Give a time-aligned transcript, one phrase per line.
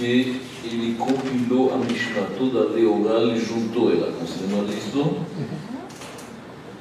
[0.00, 4.10] que ele compilou a Mishnah, toda lei oral e juntou ela.
[4.12, 5.16] Conseguiram isso?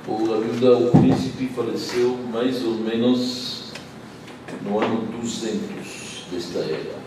[0.07, 3.73] O Rabiuda, o príncipe, faleceu mais ou menos
[4.63, 6.97] no ano 200 desta era.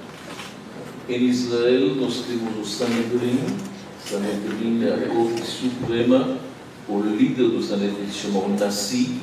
[1.09, 3.41] Em Israel, nós temos o Sanedrin.
[4.05, 6.37] Sanedrin é a corte suprema.
[6.89, 9.19] O líder do Sanedrin se chama Nassi.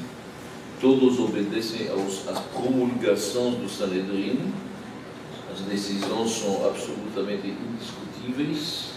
[0.81, 4.39] Todos obedecem aos, às promulgações do Sanedrin.
[5.59, 8.91] As decisões são absolutamente indiscutíveis.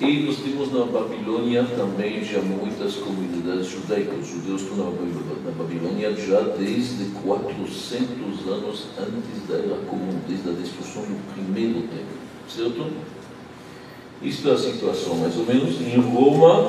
[0.00, 4.18] E nós temos na Babilônia também já muitas comunidades judaicas.
[4.20, 10.52] Os judeus estão na Babilônia já desde 400 anos antes da Era Comum, desde a
[10.52, 12.18] destruição do primeiro templo.
[12.48, 12.90] Certo?
[14.20, 15.80] Isto é a situação, mais ou menos.
[15.80, 16.66] Em Roma,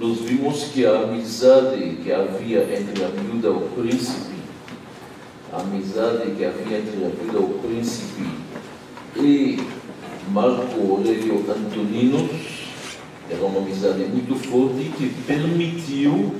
[0.00, 4.32] nós vimos que a amizade que havia entre a viúva e o príncipe,
[5.52, 8.41] a amizade que havia entre a viúva e o príncipe
[9.16, 9.58] e
[10.28, 12.28] Marco Aurélio Antonino,
[13.30, 16.34] era uma amizade muito forte que permitiu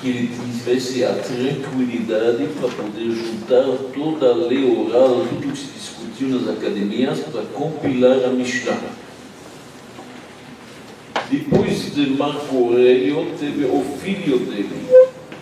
[0.00, 5.66] que ele tivesse a tranquilidade para poder juntar toda a lei oral, tudo que se
[5.72, 8.78] discutiu nas academias, para compilar a Mishnah.
[11.30, 14.86] Depois de Marco Aurélio, teve o filho dele,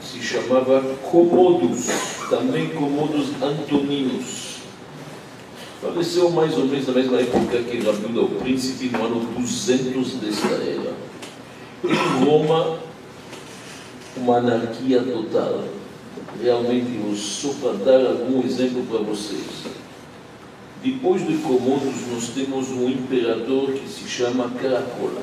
[0.00, 0.80] que se chamava
[1.10, 1.86] Commodus,
[2.30, 4.43] também Commodus Antoninos
[5.84, 10.48] Faleceu mais ou menos na mesma época que Rabiuda, o príncipe, no ano 200 desta
[10.48, 10.94] era.
[11.84, 12.78] Em Roma,
[14.16, 15.64] uma anarquia total.
[16.42, 19.44] Realmente, só para dar algum exemplo para vocês.
[20.82, 25.20] Depois de Comodos, nós temos um imperador que se chama Caracola,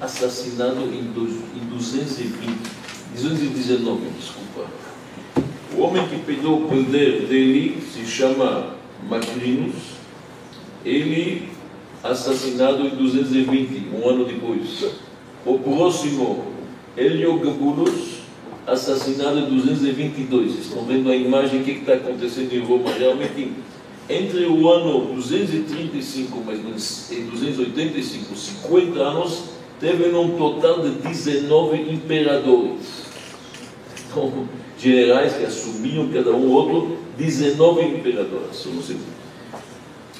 [0.00, 2.58] assassinado em 220,
[3.16, 4.66] 219, desculpa.
[5.76, 9.74] O homem que pegou o poder dele se chama Macrinus,
[10.84, 11.48] ele
[12.02, 14.86] assassinado em 220, um ano depois.
[15.44, 16.44] O próximo,
[16.96, 18.20] Heliogabulus,
[18.66, 20.58] assassinado em 222.
[20.58, 22.90] Estão vendo a imagem, o que está acontecendo em Roma?
[22.92, 23.52] Realmente,
[24.08, 29.44] entre o ano 235 mais ou menos, e 285, 50 anos,
[29.78, 33.04] teve um total de 19 imperadores.
[34.10, 34.48] Então,
[34.80, 38.66] generais que assumiam cada um outro 19 imperadores.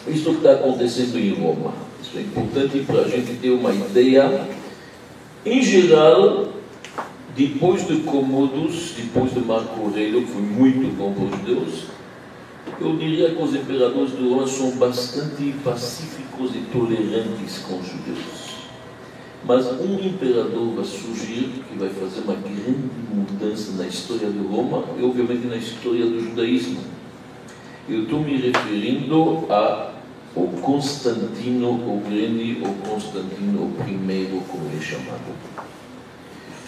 [0.07, 1.73] Isso está acontecendo em Roma.
[2.03, 4.49] Isso é importante para a gente ter uma ideia.
[5.45, 6.49] Em geral,
[7.37, 11.85] depois de Comodos, depois de Marco Aurélio, que foi muito bom para os judeus,
[12.81, 18.40] eu diria que os imperadores de Roma são bastante pacíficos e tolerantes com os judeus.
[19.45, 24.85] Mas um imperador vai surgir que vai fazer uma grande mudança na história de Roma
[24.99, 26.81] e, obviamente, na história do judaísmo.
[27.89, 29.91] Eu estou me referindo a
[30.35, 35.35] o Constantino o Grande, ou Constantino Primeiro, como é chamado.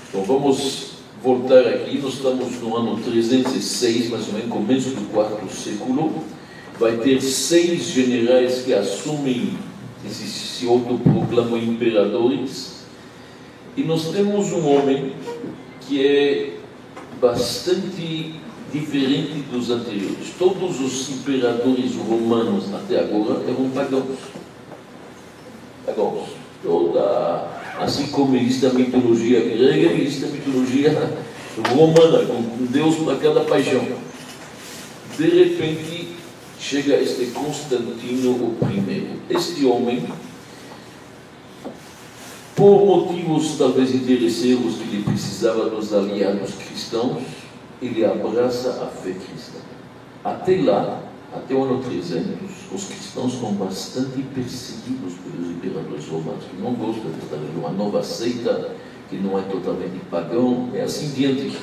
[0.09, 5.49] Então vamos voltar aqui, nós estamos no ano 306, mais ou menos, começo do quarto
[5.55, 6.25] século.
[6.79, 9.57] Vai ter seis generais que assumem
[10.07, 12.83] esses se autoproclamam imperadores.
[13.77, 15.15] E nós temos um homem
[15.81, 16.57] que é
[17.21, 18.35] bastante
[18.73, 20.35] diferente dos anteriores.
[20.39, 24.19] Todos os imperadores romanos até agora eram pagãos.
[25.87, 26.29] Pagãos.
[26.63, 27.49] Toda,
[27.81, 31.13] assim como existe a mitologia grega, existe a mitologia
[31.75, 33.85] romana, com Deus para cada paixão.
[35.19, 36.12] De repente,
[36.63, 39.19] chega este Constantino I.
[39.29, 40.07] Este homem,
[42.55, 47.25] por motivos talvez interesseiros que ele precisava dos aliados cristãos,
[47.83, 49.59] ele abraça a fé cristã.
[50.23, 51.03] Até lá,
[51.35, 52.29] até o ano 300,
[52.73, 58.77] os cristãos são bastante perseguidos pelos imperadores romanos, que não gostam de uma nova seita,
[59.11, 61.59] que não é totalmente pagão, e assim diante.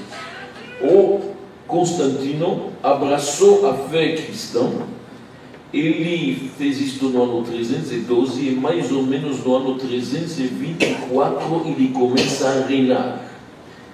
[0.81, 1.38] O
[1.69, 4.67] Constantino abraçou a fé cristã.
[5.71, 12.49] Ele fez isto no ano 312 e mais ou menos no ano 324 ele começa
[12.49, 13.29] a reinar.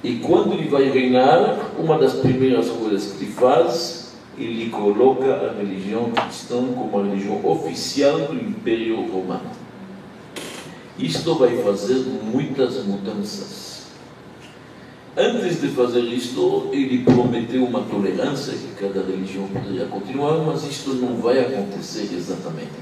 [0.02, 5.54] E quando ele vai reinar, uma das primeiras coisas que ele faz, ele coloca a
[5.58, 9.52] religião cristã como a religião oficial do Império Romano.
[10.98, 13.75] Isto vai fazer muitas mudanças.
[15.18, 20.94] Antes de fazer isto, ele prometeu uma tolerância que cada religião poderia continuar, mas isto
[20.96, 22.74] não vai acontecer exatamente.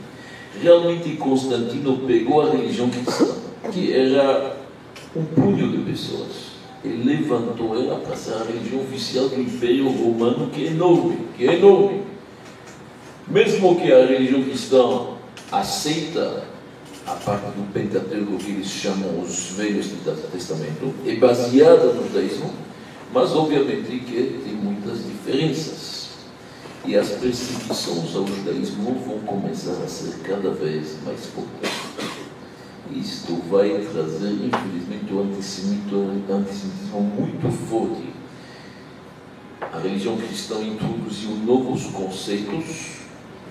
[0.59, 3.35] Realmente, Constantino pegou a religião cristã,
[3.71, 4.57] que era
[5.15, 6.53] um punho de pessoas,
[6.83, 11.47] e levantou ela para ser a religião oficial do Império Romano, que é enorme, que
[11.47, 12.01] é enorme.
[13.27, 15.06] Mesmo que a religião cristã
[15.51, 16.43] aceita
[17.05, 19.88] a parte do Pentateuco que eles chamam os Velhos
[20.31, 22.53] Testamento, é baseada no judaísmo,
[23.11, 26.03] mas obviamente que tem muitas diferenças.
[26.85, 31.71] E as perseguições ao judaísmo vão começar a ser cada vez mais fortes.
[32.91, 38.13] Isto vai trazer, infelizmente, o antissemitismo muito forte.
[39.61, 42.97] A religião cristã introduziu novos conceitos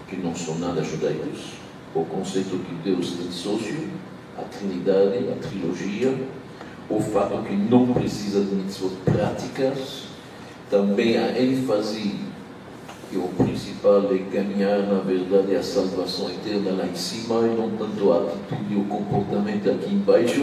[0.08, 1.61] que não são nada judaicos
[1.94, 3.88] o conceito que Deus tem sócio,
[4.38, 6.14] a Trindade, a trilogia,
[6.88, 10.04] o fato que não precisa de mitzvot práticas,
[10.70, 12.14] também a ênfase
[13.10, 17.70] que o principal é ganhar, na verdade, a salvação eterna lá em cima e não
[17.76, 20.42] tanto a atitude e o comportamento aqui embaixo.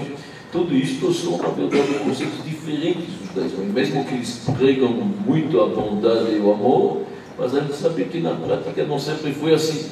[0.51, 3.65] Tudo isto são, na verdade, conceitos diferentes dos judaísmo.
[3.73, 7.01] Mesmo que eles pregam muito a bondade e o amor,
[7.37, 9.89] mas a gente sabe que na prática não sempre foi assim.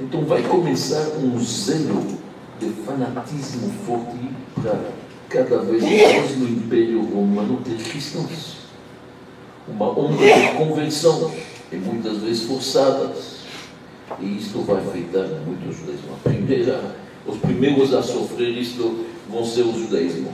[0.00, 2.04] Então vai começar um zelo
[2.58, 4.28] de fanatismo forte
[4.60, 4.90] para
[5.28, 8.64] cada vez mais no Império Romano ter cristãos.
[9.68, 11.30] Uma onda de conversão,
[11.70, 13.44] e muitas vezes forçadas.
[14.20, 16.14] E isto vai afetar muito o judaísmo.
[16.14, 20.32] A primeira, os primeiros a sofrer isto vão ser o judaísmo.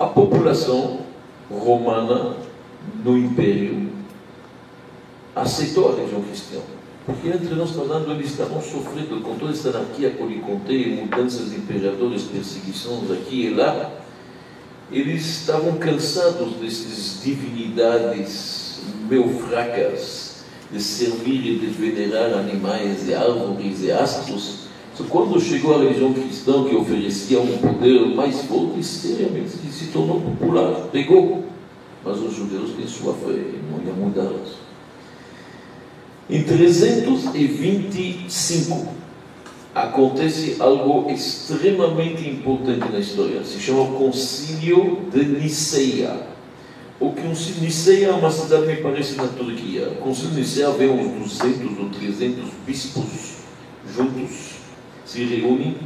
[0.00, 0.98] A população
[1.48, 2.36] romana
[3.04, 3.88] no Império
[5.34, 6.58] aceitou a religião cristã
[7.06, 10.96] porque entre nós falando, eles estavam sofrendo com toda essa anarquia que eu lhe contei,
[10.96, 13.92] mudanças de imperadores, perseguições aqui e lá.
[14.90, 23.84] Eles estavam cansados dessas divinidades meio fracas, de servir e de venerar animais e árvores
[23.84, 24.66] e astros.
[25.08, 30.88] Quando chegou a religião cristã que oferecia um poder mais forte, seriamente se tornou popular,
[30.90, 31.44] pegou.
[32.04, 34.32] Mas os judeus têm sua fé, não iam mudar.
[36.28, 38.88] Em 325
[39.72, 43.44] acontece algo extremamente importante na história.
[43.44, 46.34] Se chama Concílio de Niceia.
[46.98, 49.90] O que um Niceia é uma cidade, me parece, na Turquia.
[49.90, 53.36] O Concílio de Niceia vem uns 200 ou 300 bispos
[53.94, 54.56] juntos,
[55.04, 55.76] se reúnem.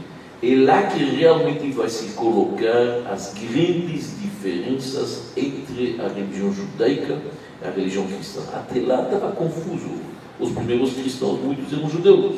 [0.42, 7.20] É lá que realmente vai se colocar as grandes diferenças entre a religião judaica
[7.62, 8.40] e a religião cristã.
[8.54, 10.00] Até lá estava confuso
[10.40, 12.36] os primeiros cristãos, muitos eram judeus.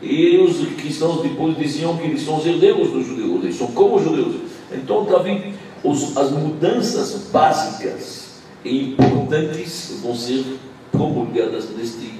[0.00, 3.96] E os cristãos depois diziam que eles são os herdeiros dos judeus, eles são como
[3.96, 4.36] os judeus.
[4.72, 8.28] Então, Davi, os, as mudanças básicas
[8.64, 10.44] e importantes vão ser
[10.92, 12.12] promulgadas neste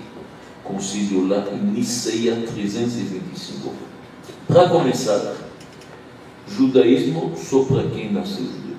[0.65, 3.73] concílio lá em Niceia 325.
[4.47, 5.35] Para começar,
[6.49, 8.77] judaísmo só para quem nasceu judeu.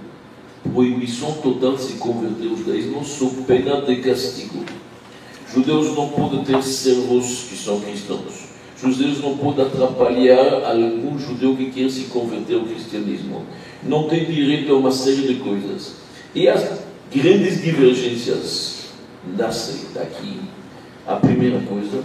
[0.74, 4.64] Proibição total de se converter ao judaísmo sob pena de castigo.
[5.54, 8.50] Judeus não podem ter servos que são cristãos.
[8.82, 13.44] Judeus não podem atrapalhar algum judeu que quer se converter ao cristianismo.
[13.84, 15.96] Não tem direito a uma série de coisas.
[16.36, 16.80] E as
[17.14, 18.90] grandes divergências
[19.36, 20.40] nascem daqui.
[21.08, 22.04] A primeira coisa,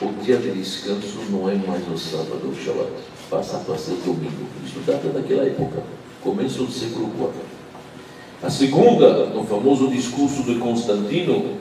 [0.00, 2.90] o dia de descanso não é mais o sábado, o Shabbat.
[3.28, 4.46] Passa para ser domingo.
[4.64, 5.82] Isso data daquela época,
[6.22, 7.30] começo do século IV.
[8.42, 11.58] A segunda, no famoso discurso de Constantino,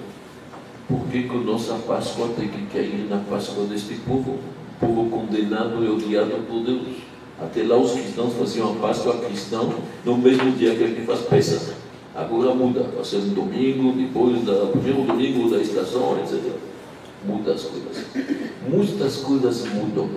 [0.90, 4.40] por que, que a nossa Páscoa tem que cair na Páscoa deste povo?
[4.80, 6.98] Povo condenado e odiado por Deus.
[7.40, 9.70] Até lá os cristãos faziam a Páscoa cristã
[10.04, 11.76] no mesmo dia que a gente faz peça.
[12.16, 16.54] Agora muda, vai ser um domingo, depois do primeiro domingo da estação, etc.
[17.24, 18.06] Muda as coisas.
[18.68, 20.10] Muitas coisas mudam.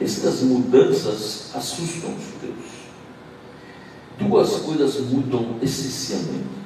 [0.00, 2.82] Estas mudanças assustam os judeus.
[4.20, 6.62] Duas coisas mudam essencialmente.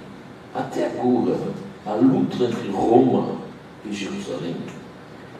[0.55, 1.39] Até agora,
[1.87, 3.46] a luta entre Roma
[3.89, 4.57] em Jerusalém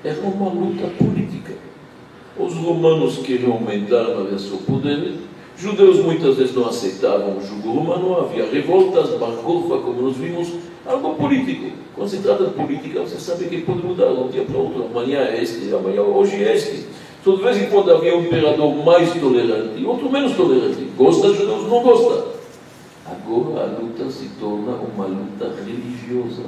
[0.05, 1.55] era uma luta política.
[2.39, 5.15] Os romanos queriam aumentar o seu poder,
[5.57, 10.53] judeus muitas vezes não aceitavam o jugo romano, havia revoltas, bar como nós vimos,
[10.85, 11.73] algo político.
[11.95, 14.85] Quando se trata de política, você sabe que pode mudar de um dia para outro.
[14.85, 16.87] Amanhã é este, amanhã hoje é este.
[17.21, 20.85] Então, de vez em quando havia um imperador mais tolerante outro menos tolerante.
[20.97, 22.37] Gosta de judeus, não gosta.
[23.07, 26.43] Agora a luta se torna uma luta religiosa.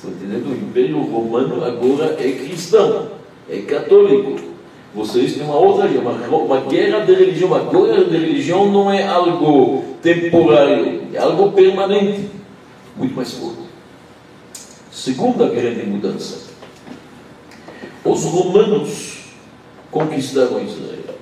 [0.00, 0.48] Estão entendendo?
[0.48, 3.08] O Império Romano agora é cristão,
[3.50, 4.40] é católico.
[4.94, 7.48] Vocês têm uma outra uma, uma guerra de religião.
[7.48, 12.30] Uma guerra de religião não é algo temporário, é algo permanente,
[12.96, 13.58] muito mais forte.
[14.90, 16.48] Segunda grande mudança.
[18.02, 19.18] Os romanos
[19.90, 21.14] conquistaram Israel.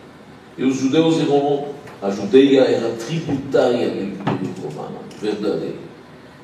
[0.56, 1.64] E os judeus eram,
[2.00, 5.87] a Judeia era tributária do Império Romano, verdade.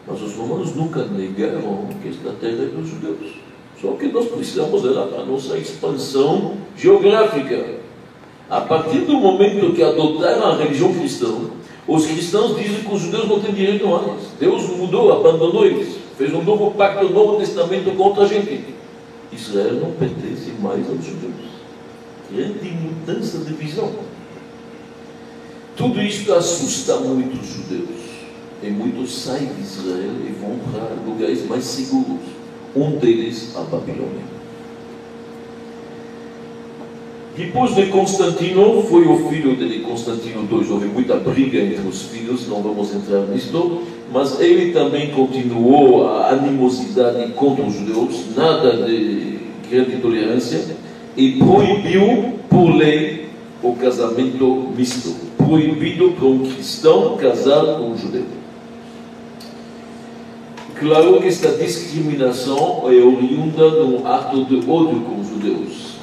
[0.06, 3.32] Mas os romanos nunca negaram que esta terra é dos judeus.
[3.80, 7.82] Só que nós precisamos para a nossa expansão geográfica.
[8.48, 11.34] A partir do momento que adotaram a religião cristã,
[11.86, 14.22] os cristãos dizem que os judeus não têm direito mais.
[14.38, 15.96] Deus mudou, abandonou eles.
[16.16, 18.64] Fez um novo pacto, um novo testamento contra a gente.
[19.32, 21.34] Israel não pertence mais aos judeus.
[22.30, 23.92] Grande mudança de visão.
[25.76, 28.03] Tudo isso assusta muito os judeus.
[28.66, 32.22] E muitos saem de Israel e vão para lugares mais seguros.
[32.74, 34.24] Um deles, a Babilônia.
[37.36, 40.70] Depois de Constantino, foi o filho de Constantino II.
[40.70, 46.30] Houve muita briga entre os filhos, não vamos entrar nisto, mas ele também continuou a
[46.30, 50.76] animosidade contra os judeus, nada de grande tolerância,
[51.16, 53.28] e proibiu por lei
[53.62, 55.14] o casamento misto.
[55.36, 58.43] Proibido para um cristão casar com um judeu.
[60.78, 65.94] Claro que esta discriminação é oriunda de um ato de ódio com os judeus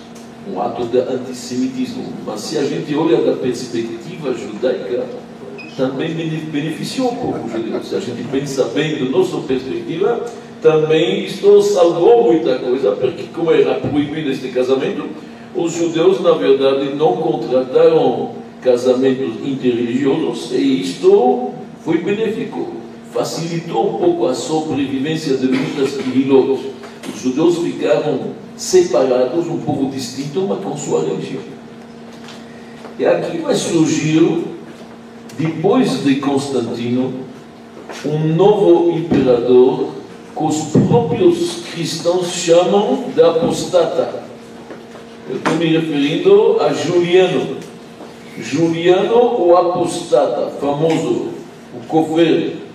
[0.49, 2.03] um ato de antissemitismo.
[2.25, 5.05] Mas se a gente olha da perspectiva judaica,
[5.77, 6.13] também
[6.51, 7.81] beneficiou o povo judeu.
[7.83, 10.25] Se a gente pensa bem da nossa perspectiva,
[10.61, 15.07] também isto salvou muita coisa, porque como era proibido este casamento,
[15.55, 21.51] os judeus, na verdade, não contrataram casamentos interreligiosos e isto
[21.83, 22.80] foi benéfico.
[23.11, 26.71] Facilitou um pouco a sobrevivência de muitas quilot.
[27.13, 31.41] Os judeus ficaram separados, um povo distinto, mas com sua religião.
[32.97, 34.45] E aqui vai surgir,
[35.37, 37.13] depois de Constantino,
[38.05, 39.89] um novo imperador
[40.35, 44.23] que os próprios cristãos chamam de apostata.
[45.29, 47.57] Eu estou me referindo a Juliano.
[48.39, 51.29] Juliano, o apostata, famoso,
[51.75, 52.70] o cofre.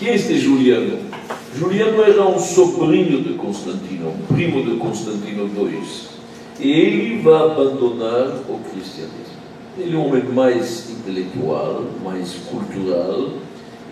[0.00, 0.96] Quem é este Juliano?
[1.54, 5.82] Juliano era um sobrinho de Constantino, um primo de Constantino II.
[6.58, 9.36] E ele vai abandonar o cristianismo.
[9.76, 13.28] Ele é um homem mais intelectual, mais cultural,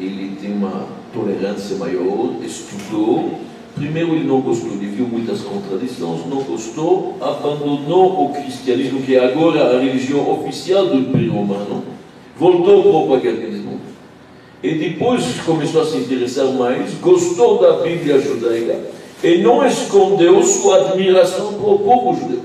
[0.00, 3.40] ele tem uma tolerância maior, estudou.
[3.74, 9.26] Primeiro ele não gostou, ele viu muitas contradições, não gostou, abandonou o cristianismo, que é
[9.26, 11.84] agora a religião oficial do Império Romano,
[12.34, 13.57] voltou para o paganismo
[14.62, 18.80] e depois começou a se interessar mais, gostou da Bíblia judaica
[19.22, 22.42] e não escondeu sua admiração para o povo judeu.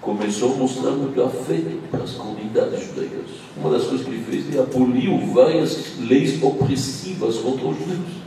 [0.00, 3.30] Começou a mostrar muito afeto para as comunidades judaicas.
[3.56, 8.24] Uma das coisas que ele fez é aboliu várias leis opressivas contra os judeus.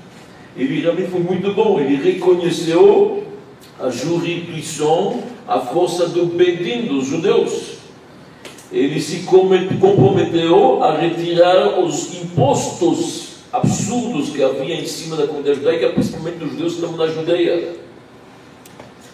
[0.55, 3.23] Ele realmente foi muito bom, ele reconheceu
[3.79, 7.76] a jurisdição, a força do Bedin dos judeus
[8.71, 15.89] ele se comprometeu a retirar os impostos absurdos que havia em cima da comunidade judaica,
[15.89, 17.69] principalmente dos judeus que estavam na Judeia.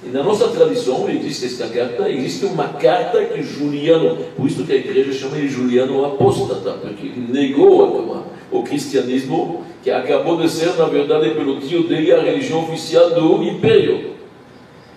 [0.06, 4.74] E na nossa tradição existe esta carta, existe uma carta que Juliano, por isso que
[4.74, 10.76] a igreja chama ele Juliano apóstata, porque ele negou o cristianismo, que acabou de ser,
[10.76, 14.14] na verdade, pelo tio dele, a religião oficial do império.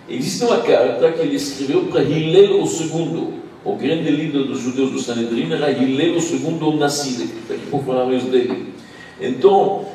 [0.09, 3.27] Existe uma carta que ele escreveu para Hillel II,
[3.67, 8.23] o grande líder dos judeus do Sanedrim era Hillel II Nasside, daqui a pouco falaremos
[8.23, 8.73] dele.
[9.19, 9.85] Então,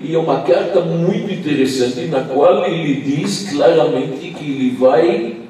[0.00, 5.42] e é uma carta muito interessante na qual ele diz claramente que ele vai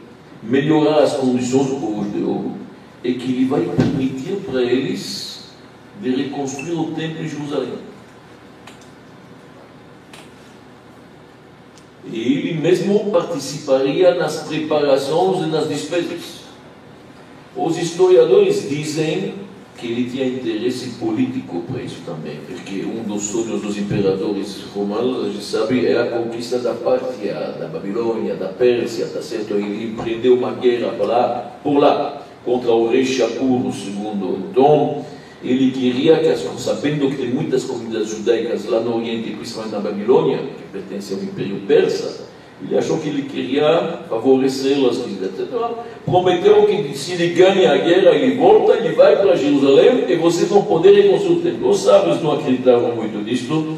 [0.42, 2.52] melhorar as condições do povo judeu
[3.04, 5.50] e que ele vai permitir para eles
[6.02, 7.78] de reconstruir o templo em Jerusalém.
[12.12, 16.45] E ele mesmo participaria nas preparações e nas despesas.
[17.56, 19.34] Os historiadores dizem
[19.78, 25.26] que ele tinha interesse político para isso também, porque um dos sonhos dos imperadores romanos,
[25.26, 29.54] a gente sabe, é a conquista da Pátria, da Babilônia, da Pérsia, tá certo?
[29.54, 34.48] Ele empreendeu uma guerra por lá, por lá contra o rei Shapur II.
[34.50, 35.04] Então,
[35.42, 40.38] ele queria que, sabendo que tem muitas comunidades judaicas lá no Oriente, principalmente na Babilônia,
[40.38, 42.26] que pertence ao Império Persa,
[42.62, 45.46] ele achou que ele queria favorecê-las, etc.
[46.04, 50.48] Prometeu que se ele ganha a guerra, ele volta, ele vai para Jerusalém e vocês
[50.48, 51.58] vão poder reconstruir.
[51.62, 53.76] Os sábios não acreditavam muito nisto,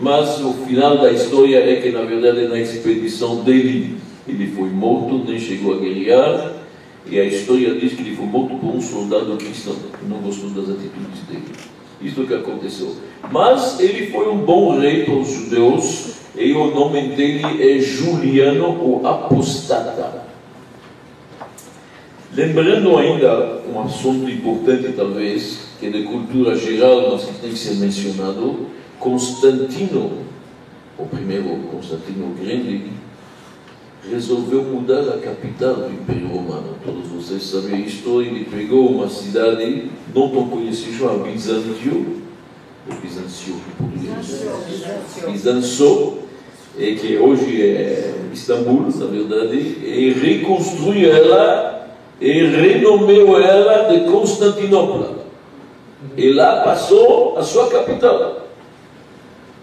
[0.00, 3.96] mas o final da história é que, na verdade, na expedição dele,
[4.28, 6.52] Ele foi morto, nem chegou a guerrear,
[7.10, 10.50] e a história diz que ele foi morto por um soldado cristão, que não gostou
[10.50, 11.44] das atitudes dele.
[12.02, 12.94] Isso é o que aconteceu.
[13.32, 18.68] Mas ele foi um bom rei para os judeus, e o nome dele é Juliano,
[18.68, 20.26] o Apostata.
[22.32, 27.58] Lembrando ainda um assunto importante, talvez, que é de cultura geral, mas que tem que
[27.58, 28.66] ser mencionado,
[29.00, 30.12] Constantino,
[30.96, 32.92] o primeiro Constantino Grande,
[34.08, 36.76] resolveu mudar a capital do Império Romano.
[36.84, 38.22] Todos vocês sabem isto.
[38.22, 42.22] Ele pegou uma cidade não tão conhecida, chamada Bizantio,
[42.88, 44.42] ou Bizancio em português,
[46.78, 51.88] Bizancio, que hoje é Istambul, na verdade, e reconstruiu ela
[52.20, 55.18] e renomeou ela de Constantinopla.
[56.16, 58.48] E lá passou a sua capital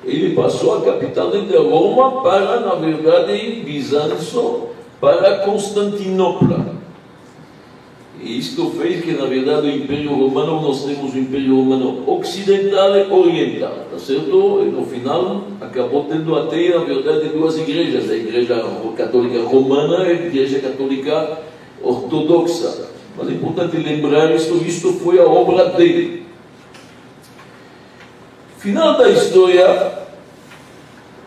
[0.06, 4.70] ele passou a capital de Roma para, na verdade, Bizâncio,
[5.02, 6.76] para Constantinopla.
[8.26, 12.98] E isto fez que, na verdade, o Império Romano, nós temos o Império Romano Ocidental
[12.98, 14.64] e Oriental, tá certo?
[14.66, 18.66] E no final acabou tendo até, na verdade, duas igrejas, a Igreja
[18.98, 21.38] Católica Romana e a Igreja Católica
[21.84, 22.90] Ortodoxa.
[23.16, 26.24] Mas é importante lembrar isto, isto foi a obra dele.
[28.58, 30.00] Final da história,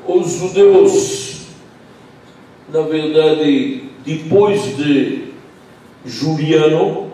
[0.04, 1.42] os judeus,
[2.72, 5.27] na verdade, depois de
[6.04, 7.12] Juliano,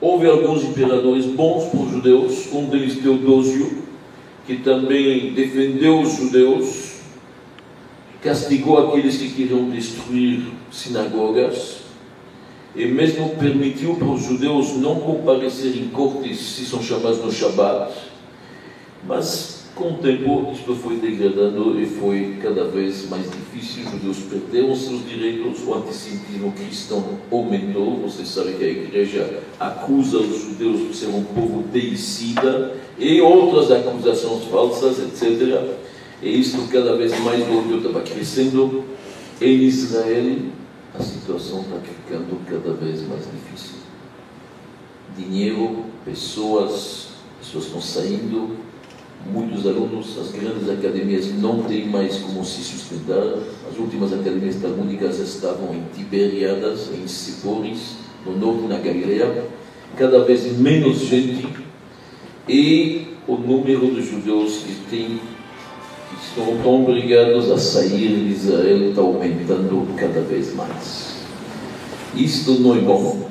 [0.00, 3.84] houve alguns imperadores bons para os judeus, um deles Teodósio,
[4.46, 6.90] que também defendeu os judeus,
[8.22, 11.80] castigou aqueles que queriam destruir sinagogas,
[12.74, 17.92] e mesmo permitiu para os judeus não comparecer em cortes, se são chamados no Shabat,
[19.06, 23.84] mas com o tempo isto foi degradando e foi cada vez mais difícil.
[23.86, 27.96] Os judeus perderam seus direitos, o antissemitismo cristão aumentou.
[28.02, 33.70] Vocês sabem que a igreja acusa os judeus de ser um povo deicida e outras
[33.70, 35.78] acusações falsas, etc.
[36.22, 38.84] E isto cada vez mais o ódio estava crescendo.
[39.40, 40.36] Em Israel,
[40.94, 43.76] a situação está ficando cada vez mais difícil.
[45.16, 47.08] Dinheiro, pessoas,
[47.40, 48.59] pessoas estão saindo,
[49.26, 53.22] muitos alunos, as grandes academias não têm mais como se sustentar.
[53.70, 59.44] As últimas academias talmúdicas estavam em Tiberiadas, em Sipores, no norte, na Galileia.
[59.96, 61.46] Cada vez menos gente
[62.48, 65.20] e o número de judeus que, tem,
[66.08, 71.20] que estão obrigados a sair de Israel está aumentando cada vez mais.
[72.14, 73.28] Isto não é bom.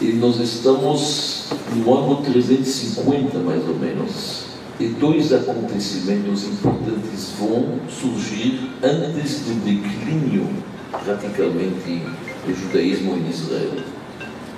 [0.00, 4.47] E nós estamos no ano 350, mais ou menos
[4.80, 10.48] e dois acontecimentos importantes vão surgir antes do declínio
[10.92, 12.02] radicalmente
[12.46, 13.72] do judaísmo em Israel.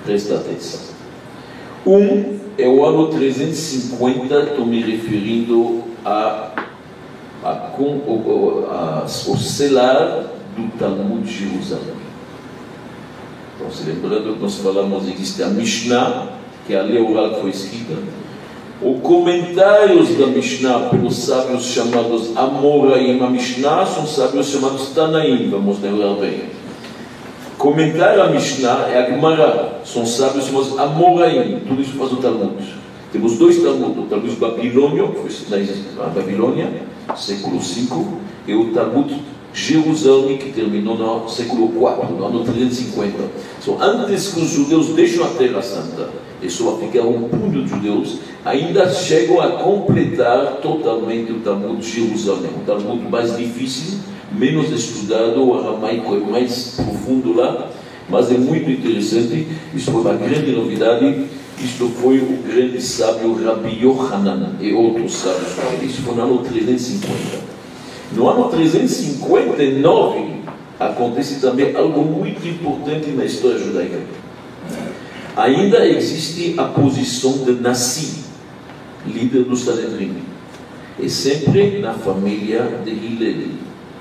[0.05, 0.81] Presta atenção.
[1.85, 6.51] Um é o ano 350, estou me referindo a,
[7.43, 7.71] a, a,
[8.69, 11.95] a, o selar do Talmud de Jerusalém.
[13.55, 16.27] Então, se lembrando que nós falamos, existe a Mishnah,
[16.67, 17.95] que é a lei oral que foi escrita,
[18.83, 25.79] os comentários da Mishnah pelos sábios chamados Amoraim, a Mishnah são sábios chamados Tanaim, vamos
[25.79, 26.45] lembrar bem.
[27.59, 32.55] Comentário a Mishnah é a Gemara, são sábios chamados Amoraim, tudo isso faz o Talmud.
[33.11, 35.57] Temos dois Talmud, o Talmud babilônio, que foi
[35.97, 36.71] na Babilônia,
[37.15, 38.05] século V,
[38.47, 39.13] e o Talmud
[39.53, 43.13] Jerusalém, que terminou no século IV, no ano 350.
[43.61, 46.09] Então, antes que os judeus deixem a Terra Santa,
[46.49, 52.51] só ficar um punho de judeus, ainda chegam a completar totalmente o Talmud de Jerusalém,
[52.55, 53.99] o Talmud mais difícil,
[54.31, 57.69] menos estudado, o aramaico é mais profundo lá,
[58.09, 61.25] mas é muito interessante, isso foi uma grande novidade,
[61.63, 67.51] isto foi o grande sábio Rabbi Yohanan e outros sábios, isso foi no ano 350.
[68.13, 70.41] No ano 359
[70.79, 73.99] acontece também algo muito importante na história judaica.
[75.35, 78.23] Ainda existe a posição de Nassi,
[79.07, 80.17] líder do Sanedrim.
[80.99, 83.47] E sempre na família de Hillel.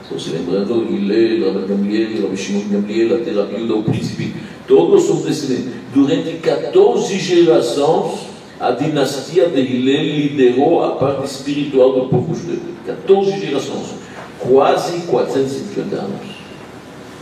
[0.02, 4.34] Estou se lembrando, Hillel, Rabbi Gamliel, Rabbi Shimon Gamliel, até Rabbi o príncipe,
[4.66, 5.72] todos são descendentes.
[5.94, 8.22] Durante 14 gerações,
[8.58, 12.60] a dinastia de Hillel liderou a parte espiritual do povo judeu.
[12.84, 13.94] 14 gerações,
[14.40, 16.39] quase 450 anos.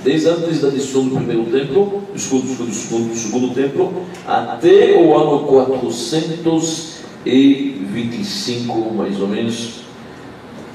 [0.05, 4.97] Desde antes da destruição do primeiro templo, do segundo, do segundo, do segundo templo, até
[4.97, 9.81] o ano 400 e 25, mais ou menos,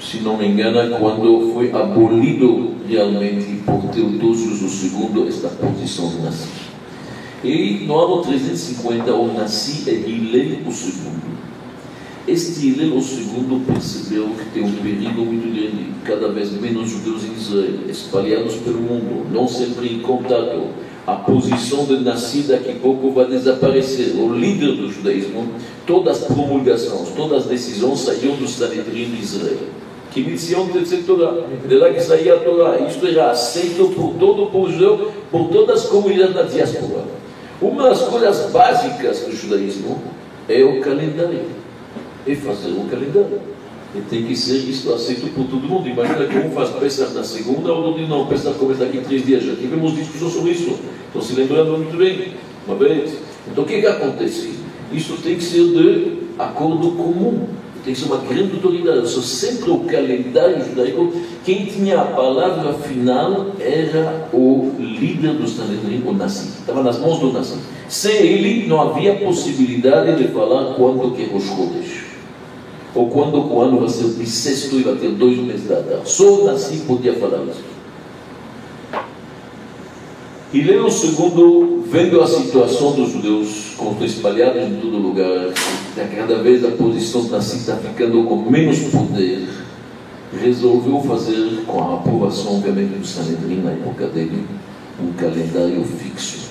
[0.01, 6.49] se não me engano, quando foi abolido realmente por Teodósios II esta posição de Nassi.
[7.43, 11.32] E no ano 350 o Nassi é Hillel II.
[12.25, 17.33] Este Hillel II percebeu que tem um perigo muito grande, cada vez menos judeus em
[17.33, 20.69] Israel, espalhados pelo mundo, não sempre em contato.
[21.05, 24.15] A posição de Nassi daqui a pouco vai desaparecer.
[24.15, 25.49] O líder do judaísmo,
[25.85, 29.57] todas as promulgações, todas as decisões saíram do Sanedrim de Israel.
[30.11, 31.33] Que missão de Torá,
[31.67, 32.79] de lá que saía a Torá.
[32.87, 37.03] Isto era aceito por todo o povo judeu, por todas as comunidades da diáspora.
[37.61, 40.01] Uma das coisas básicas do judaísmo
[40.47, 41.62] é o calendário
[42.25, 43.41] e fazer um calendário.
[43.95, 45.87] E tem que ser isso aceito por todo mundo.
[45.87, 49.43] Imagina que um faz Pesach na segunda, o outro não, Pesach começa daqui três dias.
[49.43, 50.79] Já tivemos discussão sobre isso.
[51.07, 52.33] Estão se lembrando muito bem.
[52.65, 53.13] Uma vez.
[53.51, 54.53] Então o que, que acontece?
[54.91, 57.47] Isso tem que ser de acordo comum.
[57.85, 59.07] Tem que ser uma grande autoridade.
[59.07, 66.01] Só sempre o calendário judaico, quem tinha a palavra final era o líder do Sanedrim,
[66.03, 66.47] o Nassi.
[66.47, 67.57] Estava nas mãos do Nassi.
[67.87, 72.02] Sem ele, não havia possibilidade de falar quando que é os Chodesh
[72.95, 76.01] ou quando o ano vai ser bissexto e vai ter dois meses da data.
[76.05, 77.73] Só assim podia falar isso.
[80.53, 85.51] E Leão II, vendo a situação dos judeus, como espalhados em todo lugar,
[85.95, 89.49] que cada vez a posição da está ficando com menos poder,
[90.39, 94.45] resolveu fazer, com a aprovação, obviamente, do Sanedrim na época dele,
[95.01, 96.49] um calendário fixo.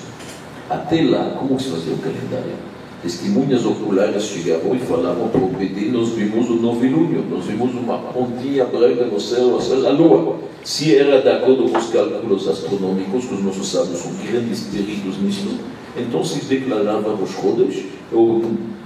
[0.69, 2.72] Até lá, como se fazia o calendário?
[3.03, 7.97] Testemunhas oculares chegavam e falavam para o PD, nós vimos o novilúnio, nós vimos uma
[7.97, 10.39] pontinha branca no céu, a lua.
[10.63, 15.21] Se era de acordo com os cálculos astronômicos, que os nossos sábios são grandes peritos
[15.21, 15.59] nisso,
[15.97, 17.75] então se declarava os rodas,
[18.13, 18.41] o,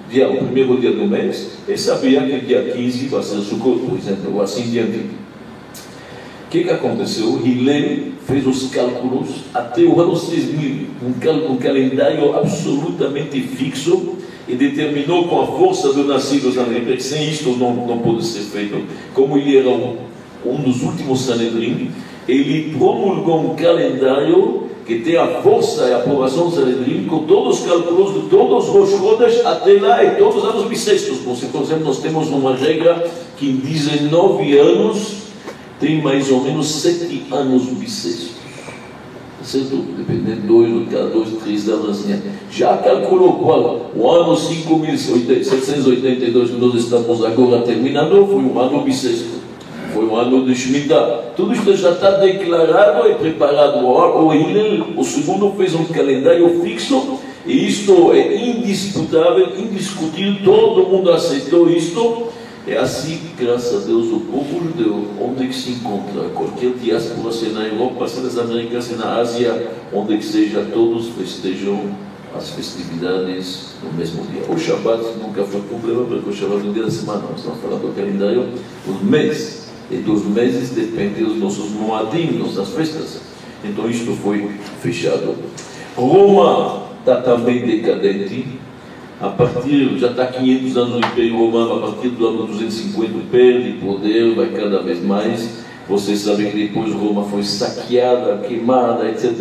[0.10, 3.98] dia, o primeiro dia do mês, e sabia que dia 15 vai ser Sukkot, por
[4.00, 4.98] exemplo, ou assim diante.
[4.98, 7.40] O que, que aconteceu?
[7.46, 14.16] Hillel fez os cálculos até o ano 6000, um, um calendário absolutamente fixo
[14.48, 18.84] e determinou com a força do nascido Sanedrim, sem isto não, não pode ser feito,
[19.14, 19.98] como ele era um,
[20.46, 21.90] um dos últimos Sanedrim,
[22.28, 27.60] ele promulgou um calendário que tem a força e a aprovação do Sanedrim, com todos
[27.60, 31.18] os cálculos de todos os Rodas até lá e todos os anos bissextos.
[31.20, 35.17] Por exemplo, nós temos uma regra que em 19 anos
[35.80, 38.38] tem mais ou menos sete anos bissextos.
[39.44, 39.78] Certo?
[39.98, 40.70] Dependendo de dois,
[41.14, 42.20] dois, três anos assim.
[42.52, 43.92] Já calculou qual?
[43.96, 49.38] O ano 5782 que nós estamos agora terminando foi um ano bissexto.
[49.94, 51.32] Foi um ano de Shemitah.
[51.36, 53.86] Tudo isso já está declarado e preparado.
[53.86, 60.44] O Hillel, o segundo, fez um calendário fixo e isto é indisputável, indiscutível.
[60.44, 62.28] Todo mundo aceitou isto
[62.68, 67.32] é assim que, graças a Deus, o povo judeu, onde que se encontra, qualquer diáspora,
[67.32, 71.96] se na Europa, se nas Américas, se na Ásia, onde que seja, todos festejam
[72.36, 74.42] as festividades no mesmo dia.
[74.50, 77.24] O Shabbat nunca foi problema, porque o Shabbat é um dia da semana.
[77.30, 78.50] Nós estamos falando do calendário,
[78.86, 79.68] os meses.
[79.90, 83.22] E dos meses dependem dos nossos moadim, nossas festas.
[83.64, 84.52] Então isto foi
[84.82, 85.36] fechado.
[85.96, 88.60] Roma está também decadente
[89.20, 93.72] a partir, já está 500 anos no Império Romano, a partir do ano 250 perde
[93.84, 95.66] poder, vai cada vez mais.
[95.90, 99.34] Vocês sabem que depois Roma foi saqueada, queimada, etc.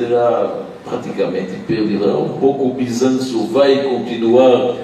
[0.84, 2.68] Praticamente perderá um pouco.
[2.68, 4.76] O Bizâncio vai continuar,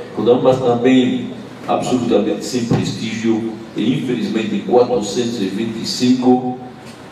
[0.43, 1.31] mas também
[1.67, 3.53] absolutamente sem prestígio.
[3.75, 6.59] E infelizmente em 425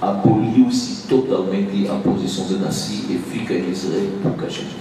[0.02, 4.76] aboliu-se totalmente a posição de Nassi e fica em Israel pouca gente.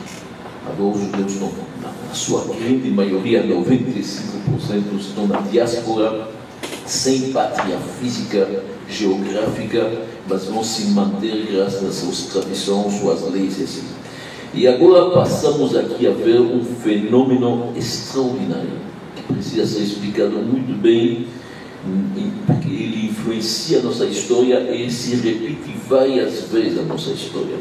[0.67, 1.49] Agora os judeus estão
[2.09, 6.27] a sua grande maioria, 95%, estão na diáspora,
[6.85, 9.91] sem pátria física, geográfica,
[10.27, 13.83] mas vão se manter graças às suas tradições, suas leis assim.
[14.53, 18.79] E agora passamos aqui a ver um fenômeno extraordinário,
[19.15, 21.27] que precisa ser explicado muito bem,
[22.47, 27.57] porque ele influencia a nossa história e se repete várias vezes a nossa história.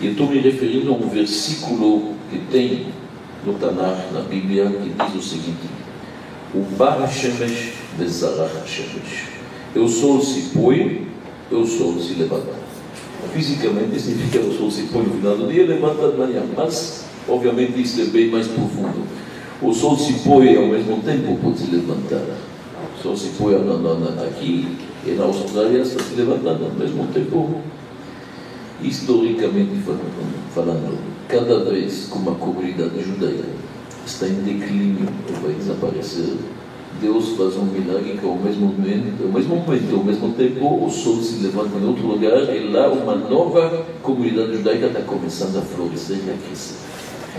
[0.00, 2.86] E estou me referindo a um versículo que tem
[3.46, 5.68] no Tanakh, na Bíblia, que diz o seguinte:
[6.54, 9.28] O Bar Shemesh Bezarach Shemesh.
[9.74, 11.06] Eu sou se põe,
[11.50, 12.64] eu sou se levanta.
[13.32, 17.80] Fisicamente significa o sol se põe no final do dia levanta de manhã, mas obviamente
[17.80, 19.06] isso é bem mais profundo.
[19.62, 22.22] O sol se põe ao mesmo tempo pode se levantar.
[22.98, 23.54] O sol se põe
[24.26, 24.76] aqui
[25.06, 27.60] e na Austrália está se levantando ao mesmo tempo.
[28.82, 29.70] Historicamente
[30.54, 33.44] falando cada vez que uma comunidade judaica
[34.06, 36.36] está em declínio ou vai desaparecer,
[37.00, 40.90] Deus faz um milagre que ao mesmo momento, ao mesmo momento, ao mesmo tempo, o
[40.90, 45.62] sol se levanta em outro lugar e lá uma nova comunidade judaica está começando a
[45.62, 46.76] florescer e a crescer.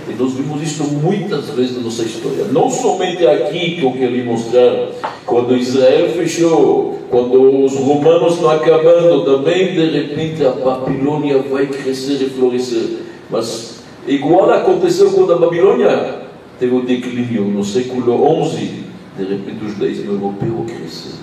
[0.09, 2.45] E nós vimos isso muitas vezes na nossa história.
[2.51, 4.91] Não somente aqui que eu queria mostrar,
[5.25, 12.21] quando Israel fechou, quando os romanos estão acabando, também de repente a Babilônia vai crescer
[12.21, 12.99] e florescer.
[13.29, 16.21] Mas igual aconteceu com a Babilônia,
[16.59, 18.83] teve o declínio no século XI,
[19.17, 21.13] de repente o judaísmo europeu cresceu.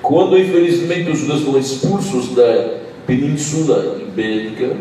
[0.00, 4.76] Quando infelizmente os judeus foram expulsos da Península Ibérica,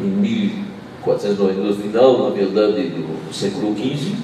[0.00, 4.14] em 1492, final, na verdade, do século XV,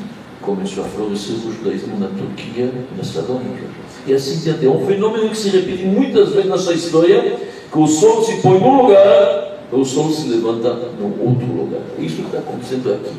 [0.45, 3.65] começou a florescer o judaísmo na Turquia e na Salônica.
[4.07, 4.67] E assim diante.
[4.67, 7.37] É um fenômeno que se repete muitas vezes na sua história,
[7.73, 11.81] que o sol se põe num lugar, o sol se levanta num outro lugar.
[11.99, 13.15] Isso está acontecendo aqui.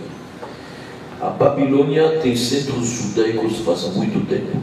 [1.21, 4.57] A Babilônia tem centros judaicos faz muito tempo.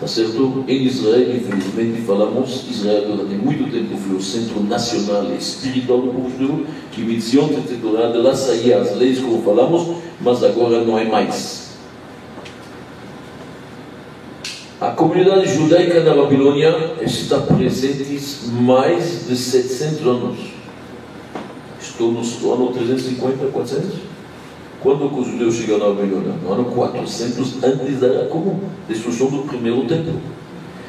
[0.00, 0.64] Tá certo?
[0.66, 6.30] Em Israel, infelizmente, falamos, Israel durante muito tempo foi o centro nacional espiritual do povo
[6.30, 7.86] judeu, que Mitzion de
[8.16, 11.59] lá saíam as leis, como falamos, mas agora não é mais.
[14.80, 18.18] A comunidade judaica na Babilônia está presente
[18.50, 20.38] mais de 700 anos.
[21.78, 22.20] Estou no
[22.54, 23.90] ano 350, 400?
[24.80, 26.32] Quando os judeus chegaram à Babilônia?
[26.42, 30.14] No ano 400 antes da comum, destruição do primeiro templo.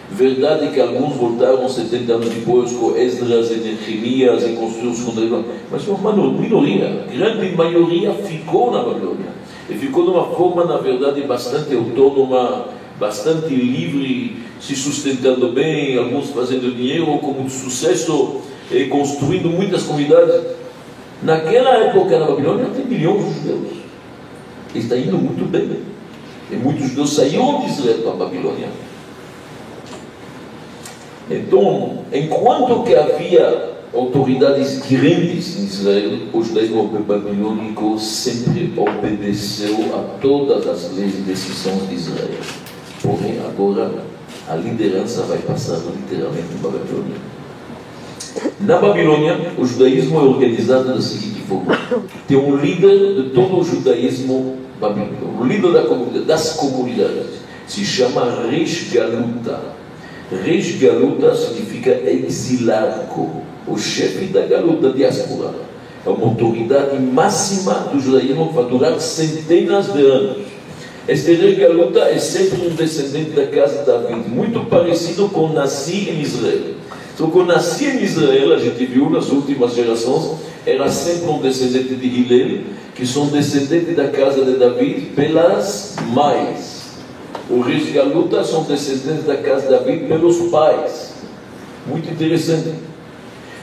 [0.10, 5.44] Verdade que alguns voltaram 70 anos depois com Esdras e Nehemias e construíram os contra
[5.70, 9.32] mas uma minoria, grande maioria ficou na Babilônia.
[9.70, 16.30] E ficou de uma forma, na verdade, bastante autônoma, bastante livre, se sustentando bem, alguns
[16.30, 20.40] fazendo dinheiro com muito sucesso, e construindo muitas comunidades.
[21.24, 23.78] Naquela época na Babilônia tem milhões de judeus.
[24.76, 25.82] Está indo muito bem.
[26.52, 28.68] E muitos judeus saíram de Israel para a Babilônia.
[31.30, 40.68] Então, enquanto que havia autoridades grandes em Israel, o judaísmo babilônico sempre obedeceu a todas
[40.68, 42.71] as leis e decisões de Israel.
[43.48, 43.92] Agora
[44.48, 47.16] a liderança vai passar literalmente em Babilônia.
[48.62, 51.78] Na Babilônia, o judaísmo é organizado da seguinte forma:
[52.28, 57.84] tem um líder de todo o judaísmo babilônico, o líder da comunidade, das comunidades, se
[57.84, 59.60] chama Rish Galuta.
[60.44, 63.02] Rish Galuta significa exilado,
[63.68, 65.72] o chefe da Galuta, diáspora.
[66.06, 70.38] É uma autoridade máxima do judaísmo que vai durar centenas de anos.
[71.12, 76.10] Este rei Galuta é sempre um descendente da casa de David, muito parecido com Nassi
[76.10, 76.76] em Israel.
[77.14, 81.96] Então, quando nasci em Israel, a gente viu nas últimas gerações, era sempre um descendente
[81.96, 82.62] de Hillel,
[82.96, 86.92] que são descendentes da casa de David pelas mães.
[87.50, 91.12] Os reis Galuta são descendentes da casa de David pelos pais.
[91.88, 92.72] Muito interessante.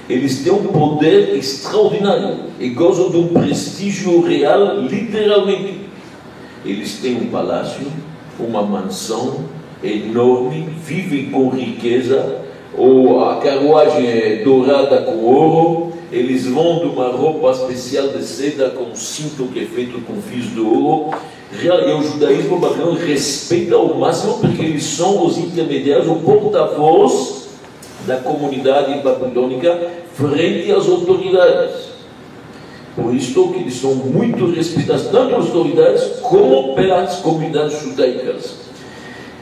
[0.07, 5.88] Eles têm um poder extraordinário e gozam de um prestígio real, literalmente.
[6.65, 7.87] Eles têm um palácio,
[8.39, 9.45] uma mansão
[9.83, 12.43] enorme, vivem com riqueza,
[12.77, 18.71] ou a carruagem é dourada com ouro, eles vão de uma roupa especial de seda
[18.71, 21.11] com um cinto que é feito com fios de ouro.
[21.51, 27.49] E o judaísmo babilônico respeita ao máximo porque eles são os intermediários, o porta-voz
[28.07, 29.79] da comunidade babilônica
[30.15, 31.88] frente às autoridades.
[33.01, 38.57] Por isso que eles são muito respeitados, tanto as autoridades como pelas comunidades judaicas.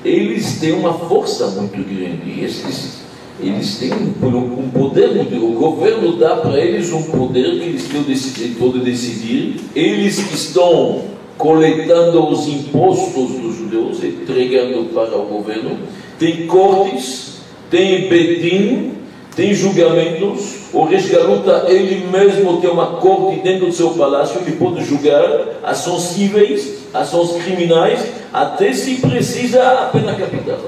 [0.04, 2.30] Eles têm uma força muito grande.
[2.30, 3.06] E esses
[3.40, 8.82] eles têm um poder, o governo dá para eles um poder que eles têm podem
[8.82, 9.56] decidir.
[9.74, 11.02] Eles que estão
[11.36, 15.78] coletando os impostos dos judeus, entregando para o governo,
[16.18, 17.40] tem cortes,
[17.70, 18.92] tem bedim,
[19.36, 20.56] tem julgamentos.
[20.72, 26.02] O resgaruta, ele mesmo tem uma corte dentro do seu palácio, ele pode julgar ações
[26.02, 28.00] cíveis, ações criminais,
[28.32, 30.58] até se precisa a pena capital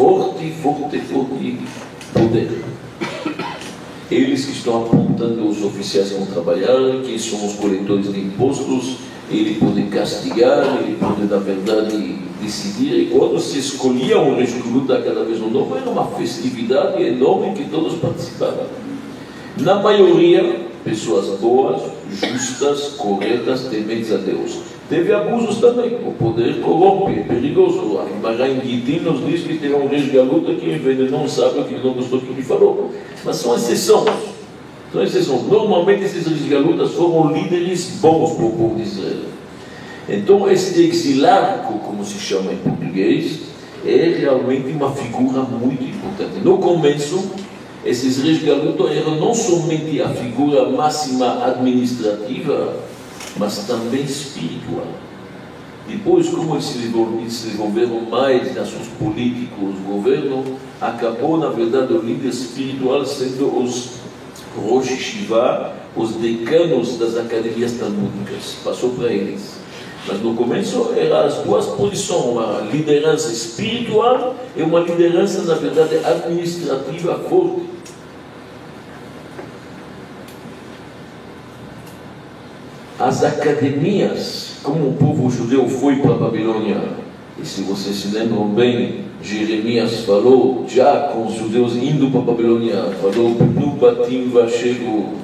[0.00, 1.58] forte, forte, forte
[2.14, 2.64] poder.
[4.10, 8.96] Eles que estão apontando os oficiais que vão trabalhar, que são os coletores de impostos,
[9.36, 12.94] ele pode castigar, ele pode, na verdade, decidir.
[12.94, 17.64] E quando se escolhia um recruta cada vez um novo, era uma festividade enorme que
[17.70, 18.66] todos participavam.
[19.58, 24.58] Na maioria, pessoas boas, justas, corretas, tementes a Deus.
[24.88, 25.98] Teve abusos também.
[26.04, 27.98] O poder corrompe, é perigoso.
[27.98, 31.92] A Maran Guitin nos diz que teve um resgaluta que envenenou um sábio que não
[31.92, 32.90] gostou do que ele falou.
[33.24, 34.29] Mas são exceções.
[34.92, 35.42] São exceções.
[35.44, 39.30] Normalmente esses resgalutas foram líderes bons para o povo de Israel.
[40.08, 43.40] Então, esse exilarco, como se chama em português,
[43.86, 46.40] é realmente uma figura muito importante.
[46.42, 47.30] No começo,
[47.84, 52.76] esses reis galutos eram não somente a figura máxima administrativa,
[53.36, 54.88] mas também espiritual.
[55.88, 60.44] Depois, como eles se desenvolveram mais nas seus políticos, o governo,
[60.80, 63.99] acabou, na verdade, o líder espiritual sendo os
[64.56, 68.56] Rosh Shiva, os decanos das academias talmúdicas.
[68.64, 69.60] Passou para eles.
[70.06, 75.96] Mas no começo eram as duas posições, uma liderança espiritual e uma liderança, na verdade,
[76.04, 77.68] administrativa forte.
[82.98, 86.82] As academias, como o povo judeu foi para a Babilônia,
[87.38, 92.24] e se vocês se lembram bem, Jeremias falou, já com os judeus indo para a
[92.24, 95.14] Babilônia, falou, no batim vachego,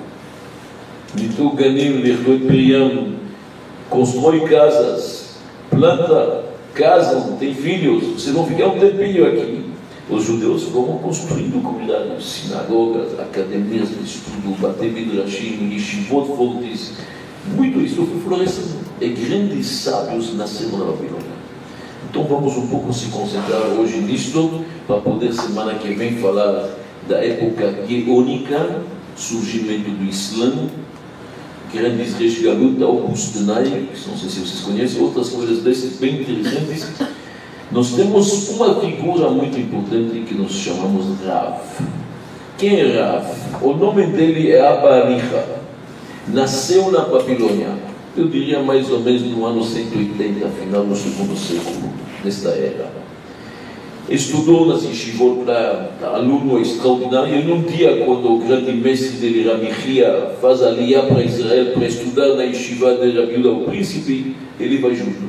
[1.14, 3.14] nitu ganim lirdoit miriam,
[3.88, 5.38] constrói casas,
[5.70, 9.66] planta, casam, tem filhos, vocês vão ficar um tempinho aqui.
[10.08, 16.28] Os judeus vão construindo comunidades, sinagogas, academias de estudo, bater midrashim, yeshivot.
[17.56, 18.86] Muito isso foi florescendo.
[19.00, 21.25] E grandes sábios nasceram na Babilônia.
[22.08, 26.68] Então vamos um pouco se concentrar hoje nisto, para poder semana que vem falar
[27.08, 28.82] da época guiônica,
[29.16, 30.68] surgimento do Islã,
[31.72, 36.20] grandes reis Galuta, Augusto Nai, que não sei se vocês conhecem, outras coisas dessas bem
[36.20, 36.88] interessantes.
[37.70, 41.58] Nós temos uma figura muito importante que nós chamamos Rav.
[42.56, 43.26] Quem é Rav?
[43.60, 45.56] O nome dele é Abariha.
[46.28, 47.68] Nasceu na Babilônia,
[48.20, 51.92] eu diria mais ou menos no ano 180, final do segundo século,
[52.24, 52.90] nesta era.
[54.08, 54.84] Estudou nas
[55.44, 57.40] para aluno extraordinário.
[57.40, 62.36] E num dia, quando o grande mestre dele, Ramihia, faz aliá para Israel para estudar
[62.36, 65.26] na yeshiva de Rabiuda, o príncipe, ele vai junto.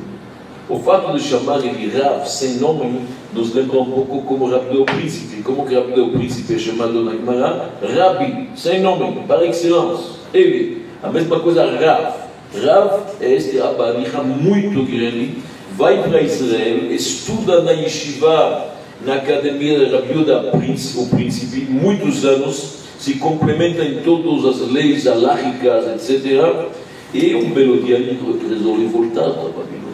[0.70, 3.02] O fato de chamar ele Rav, sem nome,
[3.34, 5.42] nos lembra um pouco como Rabiuda, o príncipe.
[5.42, 7.72] Como que Rabiuda, o príncipe, é chamado na Gemara?
[7.82, 10.18] Rabi, sem nome, par excellence.
[10.32, 12.27] Ele, a mesma coisa, Rav.
[12.54, 15.38] Rav é este abariha muito grande,
[15.76, 18.68] vai para Israel, estuda na yeshiva,
[19.06, 26.10] na academia de Rabiuda, o príncipe, muitos anos, se complementa em todas as leis aláricas,
[26.10, 26.68] etc.
[27.14, 29.88] E um belo dia ele resolve voltar para a Babilônia.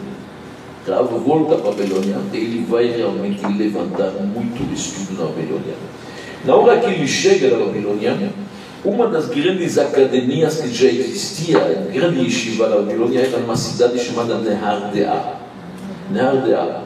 [0.88, 5.74] Rav volta para a Babilônia ele vai realmente levantar muito estudo na Babilônia.
[6.44, 8.32] Na hora que ele chega na Babilônia,
[8.84, 11.58] uma das grandes academias que já existia,
[11.92, 15.22] grande yeshiva da Babilônia, era numa cidade chamada Nehardea.
[16.10, 16.82] Nehardea.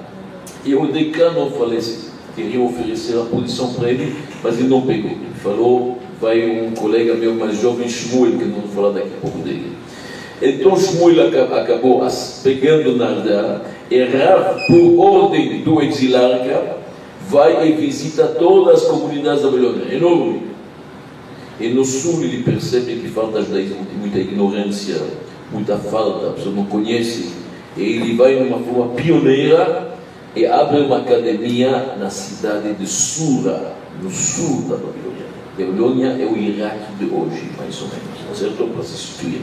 [0.65, 5.11] E o decano falece, queria oferecer a posição para ele, mas ele não pegou.
[5.11, 9.21] Ele falou, vai um colega meu mais jovem, Shmuel, que não vou falar daqui a
[9.21, 9.73] pouco dele.
[10.41, 12.07] Então Shmuel acabou
[12.45, 14.07] pegando Nehardea, e
[14.69, 16.77] por ordem do exilarca,
[17.29, 19.95] vai e visita todas as comunidades da Babilônia.
[19.95, 20.48] Enorme.
[21.61, 23.41] E no sul ele percebe que falta
[23.99, 25.01] muita ignorância,
[25.51, 27.33] muita falta, a pessoa não conhece.
[27.77, 29.99] E ele vai de uma forma pioneira
[30.37, 35.27] e abre uma academia na cidade de Sura, no sul da Babilônia.
[35.59, 38.69] Babilônia é o Iraque de hoje, mais ou menos, certo?
[38.73, 39.41] Para se situir.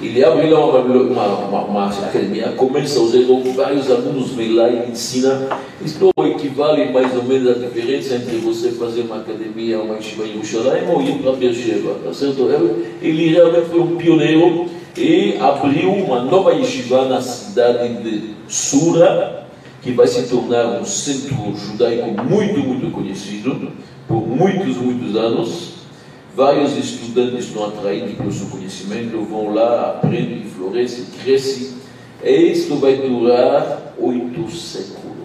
[0.00, 3.18] Ele abre lá uma, uma, academia, começa a usar
[3.56, 5.48] vários alunos vêm lá e ensina.
[5.82, 10.32] Isto equivale mais ou menos à diferença entre você fazer uma academia, uma yeshiva em
[10.32, 12.46] Yerushalayim ou ir para Beersheba, tá certo?
[13.00, 19.46] Ele realmente foi um pioneiro e abriu uma nova yeshiva na cidade de Sura,
[19.80, 23.72] que vai se tornar um centro judaico muito, muito conhecido
[24.06, 25.75] por muitos, muitos anos.
[26.36, 31.68] Vários estudantes estão atraídos pelo seu conhecimento, vão lá, aprendem, florescem, crescem.
[32.22, 35.16] E isto vai durar oito séculos.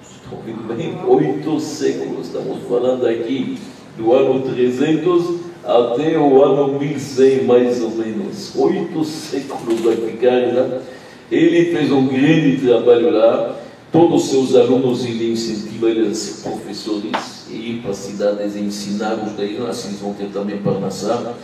[0.00, 0.96] Estão ouvindo bem?
[1.08, 2.28] Oito séculos.
[2.28, 3.58] Estamos falando aqui
[3.98, 8.54] do ano 300 até o ano 1100, mais ou menos.
[8.54, 10.82] Oito séculos vai ficar lá.
[11.32, 13.56] Ele fez um grande trabalho lá.
[13.90, 17.33] Todos os seus alunos ele incentiva eles a ser professores
[17.70, 21.34] ir para as cidades e ensinar os judaísmo, assim eles vão ter também Parnassá.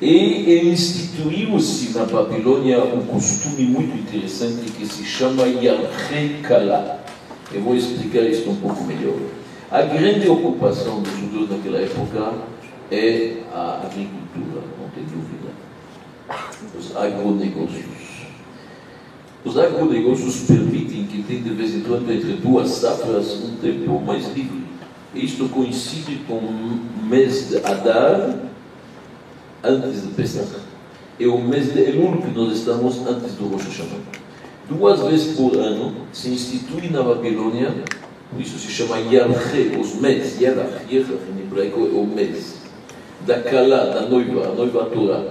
[0.00, 7.04] E instituiu-se na Babilônia um costume muito interessante que se chama Yarchei Kala.
[7.52, 9.18] Eu vou explicar isso um pouco melhor.
[9.70, 12.32] A grande ocupação dos judeus naquela época
[12.90, 15.50] é a agricultura, não tem dúvida.
[16.78, 17.84] Os agronegócios.
[19.44, 24.26] Os agronegócios permitem que tem de vez em quando entre duas safras um tempo mais
[24.34, 24.60] livre.
[25.14, 28.36] Isto coincide com o mês de Adar,
[29.62, 30.48] antes de Pesach.
[31.18, 34.00] É o mês de Elul que nós estamos antes do Rosh Hashanah.
[34.68, 37.74] duas vezes por ano, se institui na Babilônia,
[38.38, 42.60] isso se chama Yarche, os meses, Yerach, Yerach em hebraico é o mês,
[43.26, 45.22] da Kala, da noiva, a noiva Torá.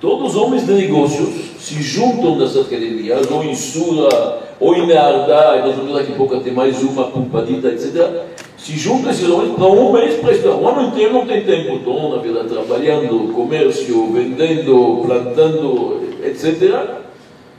[0.00, 1.28] Todos os homens de negócios
[1.60, 6.16] se juntam nessa academia, ou em Sura, ou em Neardá, e nós vamos daqui a
[6.16, 8.26] pouco ter mais uma, Pumpadita, etc.
[8.58, 10.54] Se juntam esses homens para um mês para estudar.
[10.54, 16.98] Ano inteiro não tem tempo, estão na vida trabalhando, comércio, vendendo, plantando, etc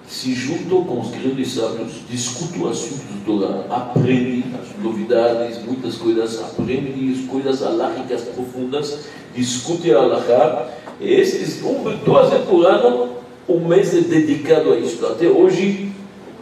[0.09, 5.97] se juntam com os grandes sábios, discutem o assunto do Torá, aprendem as novidades, muitas
[5.97, 9.01] coisas, aprendem as coisas aláricas profundas,
[9.35, 10.67] discutem a alahá.
[10.99, 13.09] E esses, um, duas vezes por ano,
[13.47, 15.05] um mês é dedicado a isso.
[15.05, 15.91] Até hoje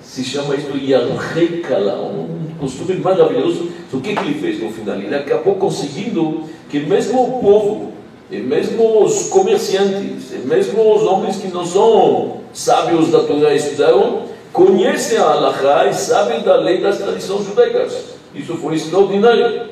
[0.01, 3.69] se chama isso Yarrei Kala, um costume maravilhoso.
[3.91, 4.95] O que, que ele fez no final?
[4.95, 7.93] Ele acabou conseguindo que mesmo o povo,
[8.29, 14.23] e mesmo os comerciantes, e mesmo os homens que não são sábios da Torá estudaram,
[14.51, 18.17] conhecem a Allahá e sabem da lei das tradições judaicas.
[18.35, 19.67] Isso foi extraordinário.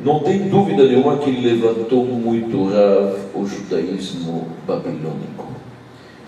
[0.00, 5.46] Não tem dúvida nenhuma que levantou muito Rav o judaísmo babilônico.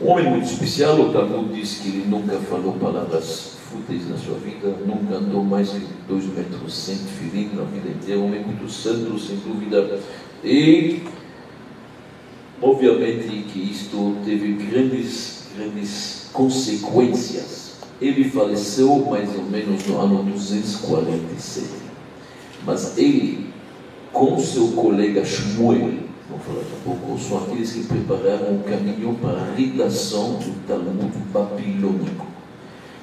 [0.01, 4.39] Um homem muito especial, o Talmud diz que ele nunca falou palavras fúteis na sua
[4.39, 8.71] vida, nunca andou mais de dois metros sem filim na vida inteira, um homem muito
[8.71, 10.01] santo, sem dúvida.
[10.43, 11.03] E,
[12.61, 17.77] obviamente, que isto teve grandes grandes consequências.
[18.01, 21.67] Ele faleceu mais ou menos no ano 247.
[22.65, 23.47] Mas ele,
[24.13, 25.95] com seu colega Shmuel,
[26.29, 30.67] vamos falar daqui a pouco, são aqueles que prepararam o caminho para a redação do
[30.67, 32.36] Talmud babilônico.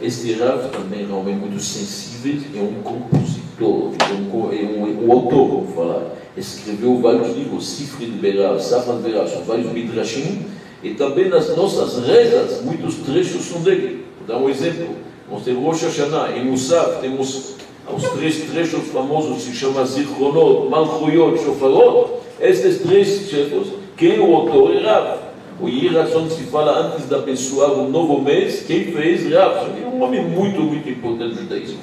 [0.02, 5.08] Este Rav também é um homem muito sensível, é um compositor, é um, é um,
[5.08, 6.16] um autor, vamos falar.
[6.36, 10.48] Escreveu vários livros, Sifri de Berá, Safran de Berá, vários midrashim,
[10.82, 14.06] e também nas nossas rezas, muitos trechos são dele.
[14.18, 14.96] Vou dar um exemplo.
[15.32, 17.54] Nós temos Rosh Hashanah, em Musaf, temos
[17.96, 22.14] os três trechos famosos, se chama Zichronot, Malchuyot, Shofarot.
[22.42, 25.23] Estes três trechos, quem o autor é Rav.
[25.60, 29.70] O Yiratzon se fala antes de abençoar o novo mês, quem fez Rav.
[29.94, 31.80] Um homem muito, muito importante no judaísmo.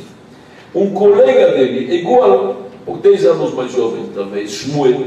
[0.74, 5.04] Um colega dele, igual, por 10 anos mais jovem, talvez, Shmuel,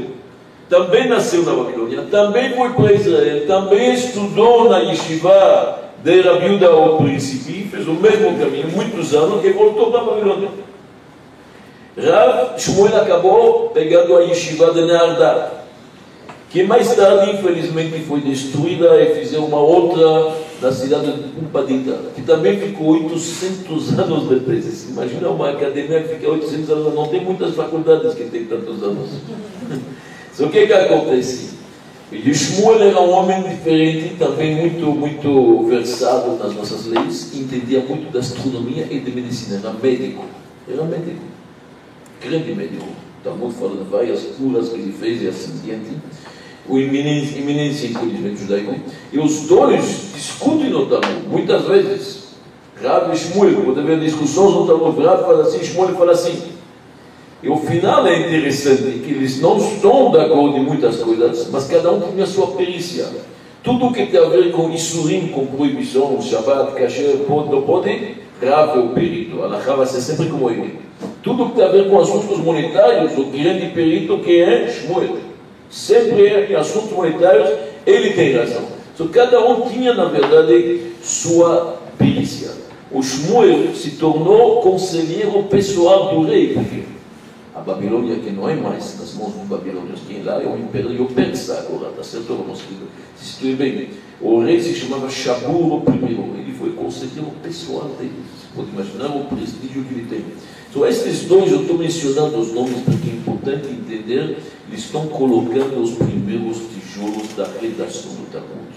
[0.68, 6.98] também nasceu na Babilônia, também foi para Israel, também estudou na Yeshiva de Rabiuda o
[6.98, 10.48] príncipe, fez o mesmo caminho, muitos anos, e voltou para a Babilônia.
[11.96, 15.63] Rav Shmuel acabou pegando a Yeshiva de Neardá,
[16.54, 22.22] que mais tarde, infelizmente, foi destruída e fizeram uma outra da cidade de Pumpadita, que
[22.22, 24.88] também ficou 800 anos depois.
[24.88, 29.10] Imagina uma academia que fica 800 anos, não tem muitas faculdades que tem tantos anos.
[30.38, 31.54] o que que acontece?
[32.12, 38.12] E Shmuel era um homem diferente, também muito, muito versado nas nossas leis, entendia muito
[38.12, 40.24] da astronomia e de medicina, era médico,
[40.72, 41.24] era médico,
[42.22, 42.86] grande médico.
[43.24, 45.90] Talmud fala de várias curas que ele fez e assim diante.
[46.68, 48.74] O iminência, iminência em conhecimento judaico.
[49.12, 52.24] E os dois discutem no Talmud, muitas vezes.
[52.82, 56.54] Rav e Shmuel, quando haver discussões no Talmud, Rav fala assim, Shmuel fala assim.
[57.42, 61.66] E o final é interessante, que eles não estão de acordo em muitas coisas, mas
[61.66, 63.06] cada um tem a sua perícia.
[63.62, 68.78] Tudo que tem a ver com Isurim, com proibição, Shabbat, Kasher, pode, não pode, grave
[68.78, 69.42] o perito.
[69.42, 70.78] Allah vai ser sempre como ele.
[71.22, 75.33] Tudo que tem a ver com assuntos monetários, o grande perito que é Shmuel.
[75.74, 77.50] Sempre é em assuntos monetários,
[77.84, 78.62] ele tem razão.
[78.94, 82.52] Então, cada um tinha, na verdade, sua perícia.
[82.92, 86.84] O Shmuel se tornou conselheiro pessoal do rei, porque
[87.52, 91.06] a Babilônia, que não é mais nas mãos dos babilônios, quem lá é o Império
[91.06, 92.28] Persa agora, está certo?
[92.28, 92.62] Vamos
[93.16, 93.90] se bem.
[94.20, 98.22] O rei se chamava Shabur I, ele foi conselheiro pessoal dele.
[98.54, 100.24] Pode imaginar o prestígio que ele tem.
[100.74, 105.80] Então, esses dois, eu estou mencionando os nomes porque é importante entender, eles estão colocando
[105.80, 108.74] os primeiros tijolos da redação do Talmud.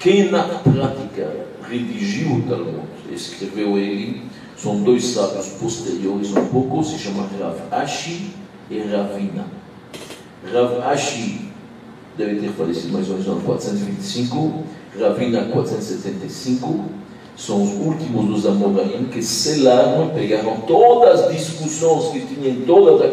[0.00, 1.30] Quem na prática
[1.68, 4.22] redigiu o Talmud, escreveu ele,
[4.56, 8.30] são dois sábios posteriores um pouco, se chama Rav Ashi
[8.70, 9.44] e Ravina.
[10.50, 11.50] Rav Ashi
[12.16, 14.64] deve ter falecido mais ou menos no 425,
[14.98, 16.84] Ravina 475,
[17.36, 23.02] são os últimos dos Amoraim que selaram, pegaram todas as discussões que tinham em todas
[23.02, 23.10] as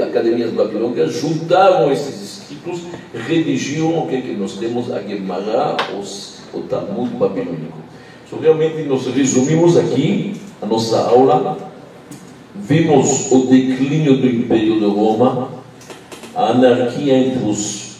[0.00, 5.76] academias babilônicas, juntaram esses escritos, redigiram o que, é que nós temos, a Gemara,
[6.54, 7.78] o Talmud babilônico.
[8.26, 11.58] Então, realmente, nós resumimos aqui a nossa aula,
[12.54, 15.50] vimos o declínio do Império de Roma,
[16.36, 17.96] a anarquia entre os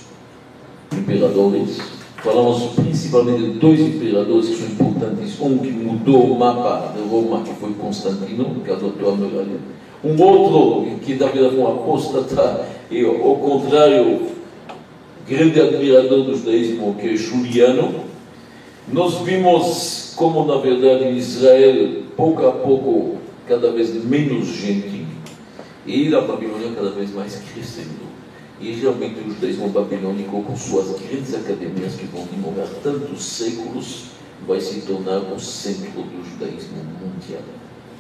[0.93, 1.96] imperadores,
[2.27, 5.41] Falamos principalmente de dois imperadores que são importantes.
[5.41, 9.61] Um que mudou o mapa de Roma, que foi Constantino, que adotou a muralha.
[10.03, 14.23] Um outro que, na verdade, foi um apóstata, e ao contrário,
[15.29, 17.95] grande admirador do judaísmo, que é Juliano.
[18.93, 25.07] Nós vimos como, na verdade, em Israel, pouco a pouco, cada vez menos gente,
[25.87, 28.16] e a Babilônia cada vez mais crescendo.
[28.59, 34.05] E realmente o judaísmo babilônico, com suas grandes academias que vão demorar tantos séculos,
[34.47, 37.43] vai se tornar o centro do judaísmo mundial.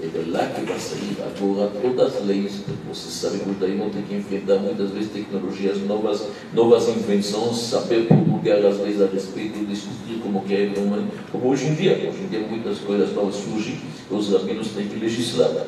[0.02, 3.90] É de lá que vai sair agora todas as leis, você sabe que o judaísmo
[3.90, 9.64] tem que enfrentar muitas vezes tecnologias novas, novas invenções, saber promulgar as leis a respeito,
[9.66, 11.92] discutir como que é, como, como hoje em dia.
[11.92, 13.78] Hoje em dia muitas coisas novas surgem,
[14.10, 15.66] os rabinos têm que legislar.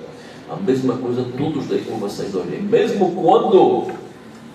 [0.50, 2.62] A mesma coisa, todo o judaísmo vai sair dali.
[2.62, 4.07] Mesmo quando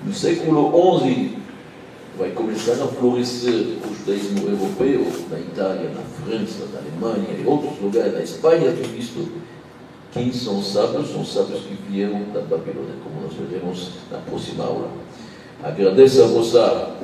[0.06, 1.38] no século XI
[2.18, 7.80] vai começar a florescer o judaísmo europeu, na Itália, na França, na Alemanha e outros
[7.82, 9.30] lugares, na Espanha, tudo isso.
[10.12, 11.10] Quem são sábios?
[11.10, 14.90] São sábios que vieram da Babilônia, como nós veremos na próxima aula.
[15.64, 16.96] Agradeço a vossa